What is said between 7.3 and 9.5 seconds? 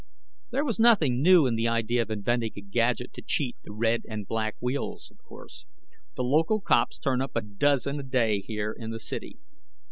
a dozen a day here in the city.